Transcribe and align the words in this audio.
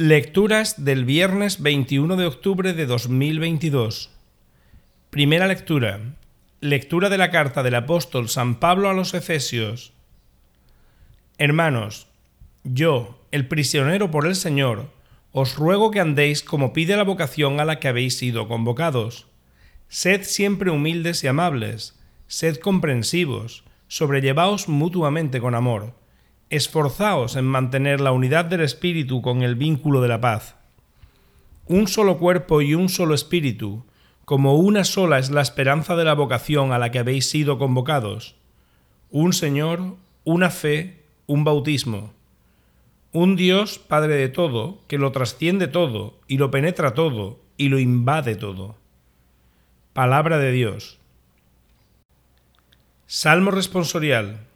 Lecturas 0.00 0.84
del 0.84 1.04
viernes 1.04 1.60
21 1.60 2.14
de 2.14 2.24
octubre 2.24 2.72
de 2.72 2.86
2022. 2.86 4.10
Primera 5.10 5.48
lectura. 5.48 6.14
Lectura 6.60 7.08
de 7.08 7.18
la 7.18 7.32
carta 7.32 7.64
del 7.64 7.74
apóstol 7.74 8.28
San 8.28 8.60
Pablo 8.60 8.88
a 8.88 8.92
los 8.92 9.12
Efesios. 9.14 9.92
Hermanos, 11.36 12.06
yo, 12.62 13.26
el 13.32 13.48
prisionero 13.48 14.12
por 14.12 14.28
el 14.28 14.36
Señor, 14.36 14.88
os 15.32 15.56
ruego 15.56 15.90
que 15.90 15.98
andéis 15.98 16.44
como 16.44 16.72
pide 16.72 16.96
la 16.96 17.02
vocación 17.02 17.58
a 17.58 17.64
la 17.64 17.80
que 17.80 17.88
habéis 17.88 18.16
sido 18.16 18.46
convocados. 18.46 19.26
Sed 19.88 20.22
siempre 20.22 20.70
humildes 20.70 21.24
y 21.24 21.26
amables, 21.26 21.98
sed 22.28 22.58
comprensivos, 22.58 23.64
sobrellevaos 23.88 24.68
mutuamente 24.68 25.40
con 25.40 25.56
amor 25.56 25.92
esforzaos 26.50 27.36
en 27.36 27.44
mantener 27.44 28.00
la 28.00 28.12
unidad 28.12 28.44
del 28.44 28.60
Espíritu 28.60 29.22
con 29.22 29.42
el 29.42 29.54
vínculo 29.54 30.00
de 30.00 30.08
la 30.08 30.20
paz. 30.20 30.56
Un 31.66 31.88
solo 31.88 32.18
cuerpo 32.18 32.62
y 32.62 32.74
un 32.74 32.88
solo 32.88 33.14
Espíritu, 33.14 33.84
como 34.24 34.56
una 34.56 34.84
sola 34.84 35.18
es 35.18 35.30
la 35.30 35.42
esperanza 35.42 35.96
de 35.96 36.04
la 36.04 36.14
vocación 36.14 36.72
a 36.72 36.78
la 36.78 36.90
que 36.90 36.98
habéis 36.98 37.28
sido 37.28 37.58
convocados. 37.58 38.36
Un 39.10 39.32
Señor, 39.32 39.96
una 40.24 40.50
fe, 40.50 41.04
un 41.26 41.44
bautismo. 41.44 42.12
Un 43.12 43.36
Dios, 43.36 43.78
Padre 43.78 44.16
de 44.16 44.28
todo, 44.28 44.80
que 44.86 44.98
lo 44.98 45.12
trasciende 45.12 45.66
todo, 45.66 46.18
y 46.26 46.36
lo 46.36 46.50
penetra 46.50 46.92
todo, 46.92 47.40
y 47.56 47.68
lo 47.70 47.78
invade 47.78 48.34
todo. 48.34 48.76
Palabra 49.94 50.38
de 50.38 50.52
Dios. 50.52 50.98
Salmo 53.06 53.50
responsorial. 53.50 54.47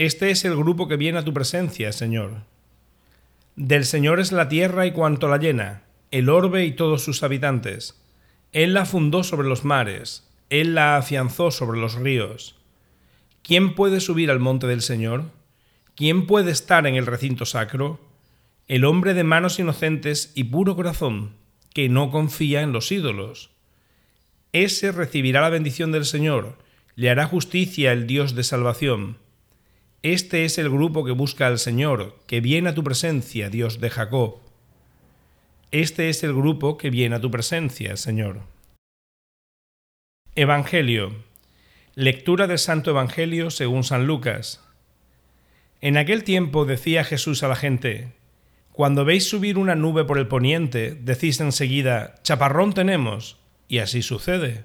Este 0.00 0.30
es 0.30 0.46
el 0.46 0.56
grupo 0.56 0.88
que 0.88 0.96
viene 0.96 1.18
a 1.18 1.24
tu 1.26 1.34
presencia, 1.34 1.92
Señor. 1.92 2.44
Del 3.54 3.84
Señor 3.84 4.18
es 4.18 4.32
la 4.32 4.48
tierra 4.48 4.86
y 4.86 4.92
cuanto 4.92 5.28
la 5.28 5.36
llena, 5.36 5.82
el 6.10 6.30
orbe 6.30 6.64
y 6.64 6.72
todos 6.72 7.04
sus 7.04 7.22
habitantes. 7.22 8.02
Él 8.52 8.72
la 8.72 8.86
fundó 8.86 9.24
sobre 9.24 9.46
los 9.46 9.66
mares, 9.66 10.26
Él 10.48 10.74
la 10.74 10.96
afianzó 10.96 11.50
sobre 11.50 11.78
los 11.78 11.96
ríos. 11.96 12.56
¿Quién 13.42 13.74
puede 13.74 14.00
subir 14.00 14.30
al 14.30 14.38
monte 14.38 14.66
del 14.66 14.80
Señor? 14.80 15.32
¿Quién 15.96 16.26
puede 16.26 16.50
estar 16.50 16.86
en 16.86 16.94
el 16.94 17.04
recinto 17.04 17.44
sacro? 17.44 18.00
El 18.68 18.86
hombre 18.86 19.12
de 19.12 19.24
manos 19.24 19.58
inocentes 19.58 20.32
y 20.34 20.44
puro 20.44 20.76
corazón, 20.76 21.34
que 21.74 21.90
no 21.90 22.10
confía 22.10 22.62
en 22.62 22.72
los 22.72 22.90
ídolos. 22.90 23.50
Ese 24.54 24.92
recibirá 24.92 25.42
la 25.42 25.50
bendición 25.50 25.92
del 25.92 26.06
Señor, 26.06 26.56
le 26.96 27.10
hará 27.10 27.26
justicia 27.26 27.92
el 27.92 28.06
Dios 28.06 28.34
de 28.34 28.44
salvación. 28.44 29.18
Este 30.02 30.46
es 30.46 30.56
el 30.56 30.70
grupo 30.70 31.04
que 31.04 31.12
busca 31.12 31.46
al 31.46 31.58
Señor, 31.58 32.16
que 32.26 32.40
viene 32.40 32.70
a 32.70 32.74
tu 32.74 32.82
presencia, 32.82 33.50
Dios 33.50 33.80
de 33.80 33.90
Jacob. 33.90 34.38
Este 35.72 36.08
es 36.08 36.24
el 36.24 36.32
grupo 36.32 36.78
que 36.78 36.88
viene 36.88 37.16
a 37.16 37.20
tu 37.20 37.30
presencia, 37.30 37.98
Señor. 37.98 38.40
Evangelio. 40.34 41.16
Lectura 41.94 42.46
del 42.46 42.58
Santo 42.58 42.92
Evangelio 42.92 43.50
según 43.50 43.84
San 43.84 44.06
Lucas. 44.06 44.64
En 45.82 45.98
aquel 45.98 46.24
tiempo 46.24 46.64
decía 46.64 47.04
Jesús 47.04 47.42
a 47.42 47.48
la 47.48 47.56
gente, 47.56 48.14
Cuando 48.72 49.04
veis 49.04 49.28
subir 49.28 49.58
una 49.58 49.74
nube 49.74 50.06
por 50.06 50.16
el 50.16 50.28
poniente, 50.28 50.94
decís 50.94 51.40
enseguida, 51.40 52.14
Chaparrón 52.22 52.72
tenemos, 52.72 53.36
y 53.68 53.80
así 53.80 54.00
sucede. 54.00 54.64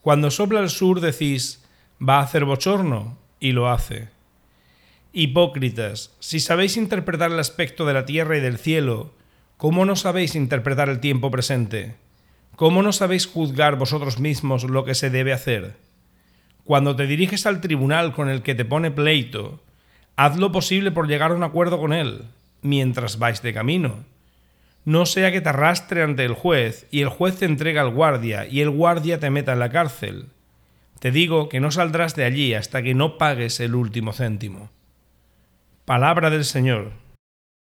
Cuando 0.00 0.30
sopla 0.30 0.60
el 0.60 0.70
sur, 0.70 1.02
decís, 1.02 1.62
Va 2.00 2.20
a 2.20 2.22
hacer 2.22 2.46
bochorno, 2.46 3.18
y 3.40 3.52
lo 3.52 3.68
hace. 3.68 4.13
Hipócritas, 5.16 6.10
si 6.18 6.40
sabéis 6.40 6.76
interpretar 6.76 7.30
el 7.30 7.38
aspecto 7.38 7.86
de 7.86 7.94
la 7.94 8.04
tierra 8.04 8.36
y 8.36 8.40
del 8.40 8.58
cielo, 8.58 9.14
¿cómo 9.56 9.84
no 9.84 9.94
sabéis 9.94 10.34
interpretar 10.34 10.88
el 10.88 10.98
tiempo 10.98 11.30
presente? 11.30 11.94
¿Cómo 12.56 12.82
no 12.82 12.92
sabéis 12.92 13.28
juzgar 13.28 13.76
vosotros 13.76 14.18
mismos 14.18 14.64
lo 14.64 14.84
que 14.84 14.96
se 14.96 15.10
debe 15.10 15.32
hacer? 15.32 15.76
Cuando 16.64 16.96
te 16.96 17.06
diriges 17.06 17.46
al 17.46 17.60
tribunal 17.60 18.12
con 18.12 18.28
el 18.28 18.42
que 18.42 18.56
te 18.56 18.64
pone 18.64 18.90
pleito, 18.90 19.62
haz 20.16 20.36
lo 20.36 20.50
posible 20.50 20.90
por 20.90 21.06
llegar 21.06 21.30
a 21.30 21.34
un 21.34 21.44
acuerdo 21.44 21.78
con 21.78 21.92
él, 21.92 22.22
mientras 22.62 23.20
vais 23.20 23.40
de 23.40 23.54
camino. 23.54 24.04
No 24.84 25.06
sea 25.06 25.30
que 25.30 25.40
te 25.40 25.50
arrastre 25.50 26.02
ante 26.02 26.24
el 26.24 26.34
juez 26.34 26.88
y 26.90 27.02
el 27.02 27.08
juez 27.08 27.36
te 27.36 27.44
entrega 27.44 27.82
al 27.82 27.94
guardia 27.94 28.48
y 28.48 28.62
el 28.62 28.70
guardia 28.70 29.20
te 29.20 29.30
meta 29.30 29.52
en 29.52 29.60
la 29.60 29.70
cárcel. 29.70 30.26
Te 30.98 31.12
digo 31.12 31.48
que 31.48 31.60
no 31.60 31.70
saldrás 31.70 32.16
de 32.16 32.24
allí 32.24 32.52
hasta 32.52 32.82
que 32.82 32.94
no 32.94 33.16
pagues 33.16 33.60
el 33.60 33.76
último 33.76 34.12
céntimo. 34.12 34.73
Palabra 35.84 36.30
del 36.30 36.46
Señor. 36.46 36.92